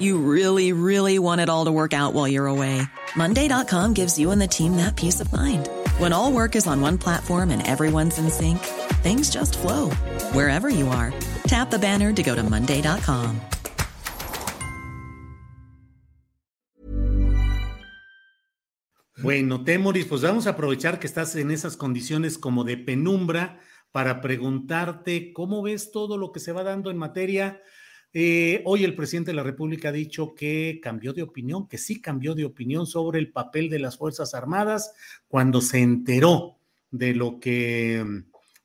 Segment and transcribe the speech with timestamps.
[0.00, 2.80] You really, really want it all to work out while you're away.
[3.14, 5.68] Monday.com gives you and the team that peace of mind.
[5.98, 8.60] When all work is on one platform and everyone's in sync,
[9.02, 9.90] things just flow
[10.32, 11.12] wherever you are.
[11.44, 13.40] Tap the banner to go to Monday.com.
[19.22, 23.60] Bueno, Temoris, pues vamos a aprovechar que estás en esas condiciones como de penumbra
[23.92, 27.60] para preguntarte cómo ves todo lo que se va dando en materia
[28.12, 32.00] eh, hoy el presidente de la República ha dicho que cambió de opinión, que sí
[32.00, 34.92] cambió de opinión sobre el papel de las Fuerzas Armadas
[35.28, 36.56] cuando se enteró
[36.90, 38.04] de lo que,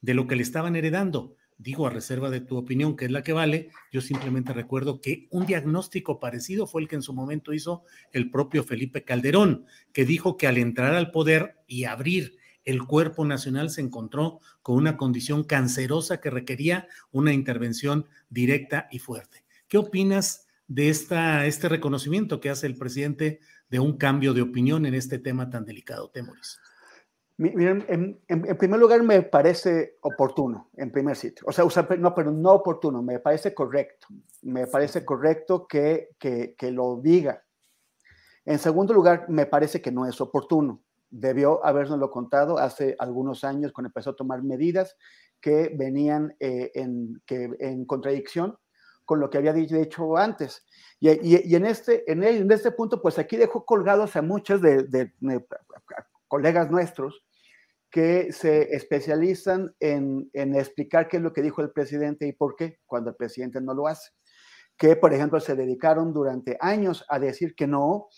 [0.02, 1.36] de lo que le estaban heredando.
[1.58, 5.28] Digo, a reserva de tu opinión, que es la que vale, yo simplemente recuerdo que
[5.30, 10.06] un diagnóstico parecido fue el que en su momento hizo el propio Felipe Calderón, que
[10.06, 14.98] dijo que al entrar al poder y abrir el cuerpo nacional se encontró con una
[14.98, 19.46] condición cancerosa que requería una intervención directa y fuerte.
[19.68, 24.86] ¿Qué opinas de esta, este reconocimiento que hace el presidente de un cambio de opinión
[24.86, 26.60] en este tema tan delicado, Temoris?
[27.38, 31.46] Miren, en, primer lugar me parece oportuno, en primer sitio.
[31.48, 34.08] O sea, no, pero no oportuno, me parece correcto.
[34.42, 37.44] Me parece correcto que, que, que lo diga.
[38.46, 40.85] En segundo lugar, me parece que no es oportuno
[41.16, 44.98] debió habernoslo contado hace algunos años cuando empezó a tomar medidas
[45.40, 48.58] que venían eh, en, que, en contradicción
[49.06, 50.66] con lo que había dicho antes.
[51.00, 54.84] Y, y, en, este, en, en, este punto, pues aquí dejó colgados a muchos de,
[54.84, 55.14] de,
[56.28, 57.24] colegas nuestros
[57.92, 62.56] que se especializan en, en, explicar qué es lo que dijo el presidente y por
[62.56, 64.12] qué, cuando el presidente no lo hace.
[64.76, 68.10] Que, por ejemplo, se dedicaron durante años a decir que no,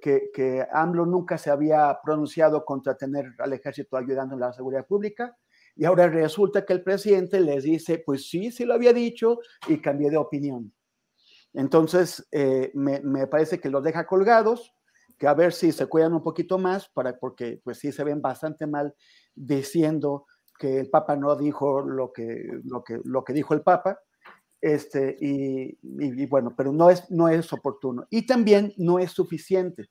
[0.00, 4.86] que, que, AMLO nunca se había pronunciado contra tener al ejército ayudando en la seguridad
[4.86, 5.36] pública.
[5.74, 9.78] Y ahora resulta que el presidente les dice, pues sí, sí lo había dicho y
[9.78, 10.72] cambié de opinión.
[11.54, 14.74] Entonces, eh, me, me, parece que los deja colgados,
[15.18, 18.20] que a ver si se cuidan un poquito más, para, porque pues sí se ven
[18.20, 18.94] bastante mal
[19.34, 20.26] diciendo
[20.58, 23.98] que el Papa no dijo lo que, lo que, lo que dijo el Papa.
[24.62, 28.06] Este, y, bueno, pero no es, no es oportuno.
[28.10, 29.90] Y también no es suficiente.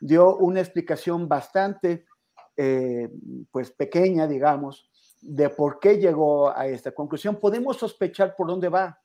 [0.00, 2.04] Dio una explicación bastante,
[2.54, 3.08] eh,
[3.50, 4.86] pues pequeña, digamos,
[5.22, 7.36] de por qué llegó a esta conclusión.
[7.40, 8.98] Podemos sospechar por dónde va.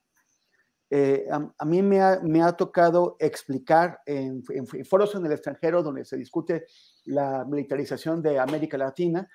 [0.90, 5.84] Eh, a, mí me ha, me ha, tocado explicar en, en, foros en el extranjero
[5.84, 6.66] donde se discute
[7.06, 9.30] la militarización de América Latina,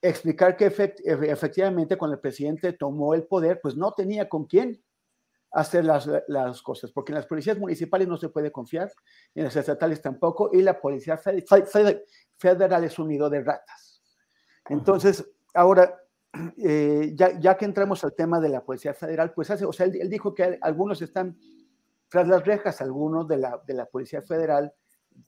[0.00, 4.82] explicar que efectivamente cuando el presidente tomó el poder, pues no tenía con quién
[5.50, 8.92] hacer las, las, cosas, porque en las policías municipales no se puede confiar,
[9.34, 14.02] en las estatales tampoco, y la policía federal es un nido de ratas.
[14.68, 15.98] Entonces, ahora,
[16.58, 19.86] eh, ya, ya, que entramos al tema de la policía federal, pues hace, o sea,
[19.86, 21.38] él, él, dijo que algunos están
[22.08, 24.72] tras las rejas, algunos de la, de la policía federal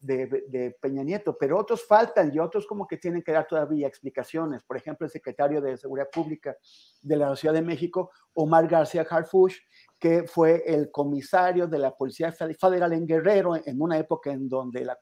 [0.00, 4.62] de, Peña Nieto, pero otros faltan y otros como que tienen que dar todavía explicaciones.
[4.62, 6.56] Por ejemplo, el secretario de Seguridad Pública
[7.02, 9.56] de la Ciudad de México, Omar García Harfush,
[9.98, 14.84] que fue el comisario de la Policía Federal en Guerrero en una época en donde
[14.84, 14.98] la,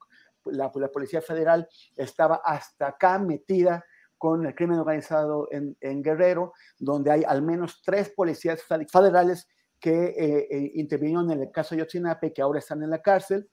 [0.46, 3.84] la, Policía Federal estaba hasta acá metida
[4.16, 9.48] con el crimen organizado en, en Guerrero, donde hay al menos tres policías federales
[9.80, 13.48] que eh, eh, intervinieron en el caso de Yotzinape, que ahora están en la cárcel,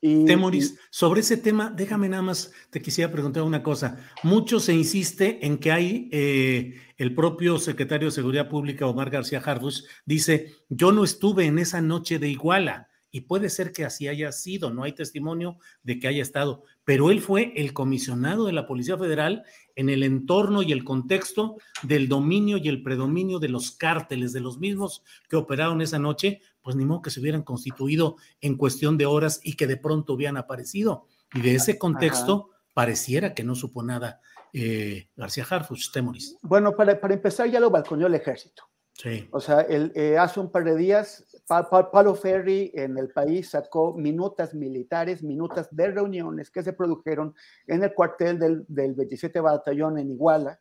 [0.00, 3.96] y, Temoris, sobre ese tema, déjame nada más, te quisiera preguntar una cosa.
[4.22, 9.42] Mucho se insiste en que hay, eh, el propio secretario de Seguridad Pública, Omar García
[9.44, 14.06] Harfuch, dice, yo no estuve en esa noche de Iguala, y puede ser que así
[14.06, 18.54] haya sido, no hay testimonio de que haya estado, pero él fue el comisionado de
[18.54, 19.44] la Policía Federal
[19.76, 24.40] en el entorno y el contexto del dominio y el predominio de los cárteles, de
[24.40, 28.96] los mismos que operaron esa noche, pues ni modo que se hubieran constituido en cuestión
[28.96, 31.04] de horas y que de pronto hubieran aparecido.
[31.34, 34.22] Y de ese contexto pareciera que no supo nada
[34.54, 36.38] eh, García Harfuch, Temoris.
[36.40, 38.62] Bueno, para, para, empezar ya lo balconeó el ejército.
[38.94, 39.28] Sí.
[39.30, 43.10] O sea, el, eh, hace un par de días, pa, pa, Palo Ferri en el
[43.10, 47.34] país sacó minutas militares, minutas de reuniones que se produjeron
[47.66, 50.60] en el cuartel del, del 27 Batallón en Iguala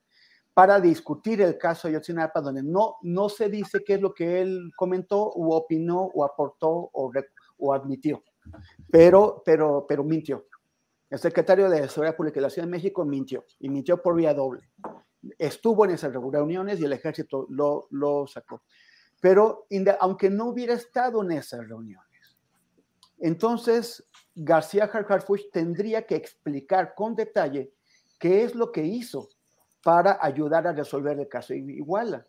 [0.54, 4.42] para discutir el caso de Yotzinapa, donde no, no se dice qué es lo que
[4.42, 7.12] él comentó, o opinó, o aportó, o,
[7.60, 8.24] o admitió,
[8.90, 10.48] pero, pero, pero mintió.
[11.12, 14.34] El secretario de Seguridad Pública de la Ciudad de México mintió, y mintió por vía
[14.34, 14.68] doble
[15.38, 18.64] estuvo en esas reuniones y el ejército lo, lo sacó.
[19.22, 19.66] Pero
[20.00, 22.38] aunque no hubiera estado en esas reuniones,
[23.20, 24.06] entonces
[24.36, 27.74] García Harfuch tendría que explicar con detalle
[28.20, 29.30] qué es lo que hizo
[29.84, 32.28] para ayudar a resolver el caso Iguala,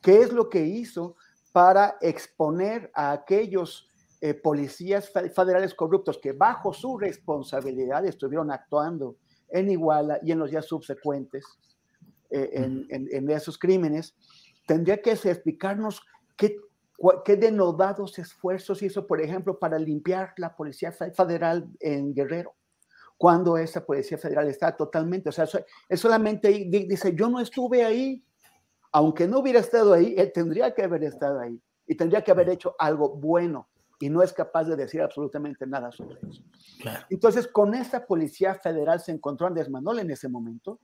[0.00, 1.16] qué es lo que hizo
[1.52, 9.16] para exponer a aquellos eh, policías federales corruptos que bajo su responsabilidad estuvieron actuando
[9.48, 11.44] en Iguala y en los días subsecuentes
[12.30, 14.14] eh, en, en, en, esos crímenes,
[14.66, 16.02] tendría que explicarnos
[16.38, 16.56] qué,
[17.24, 22.54] qué denodados esfuerzos hizo, por ejemplo, para limpiar la Policía Federal en Guerrero,
[23.18, 25.46] cuando esa Policía Federal está totalmente, o sea,
[25.88, 28.24] es solamente dice, yo no estuve ahí,
[28.92, 32.48] aunque no hubiera estado ahí, él tendría que haber estado ahí y tendría que haber
[32.48, 33.68] hecho algo bueno
[34.00, 36.42] y no es capaz de decir absolutamente nada sobre eso.
[36.80, 37.04] Claro.
[37.10, 40.78] Entonces, con esta Policía Federal se encontró Andrés Manuel en ese momento,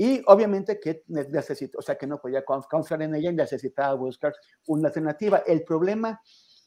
[0.00, 4.32] y obviamente que necesito, o sea, que no podía confiar en ella y necesitaba buscar
[4.68, 5.38] una alternativa.
[5.38, 6.20] El problema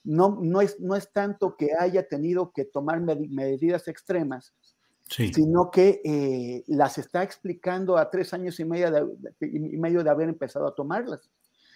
[0.03, 4.53] no, no, es, no es tanto que haya tenido que tomar medidas extremas,
[5.07, 5.33] sí.
[5.33, 10.09] sino que eh, las está explicando a tres años y medio de, y medio de
[10.09, 11.31] haber empezado a tomarlas.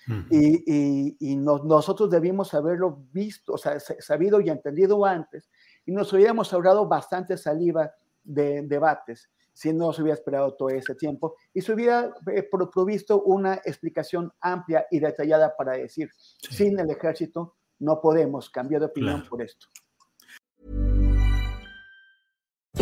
[0.09, 0.27] Uh -huh.
[0.31, 5.49] Y, y, y nos, nosotros debimos haberlo visto, o sea, sabido y entendido antes,
[5.85, 7.93] y nos hubiéramos ahorrado bastante saliva
[8.25, 13.23] de debates si no se hubiera esperado todo ese tiempo y se hubiera eh, provisto
[13.23, 16.53] una explicación amplia y detallada para decir, sí.
[16.53, 19.29] sin el ejército no podemos cambiar de opinión claro.
[19.29, 19.67] por esto.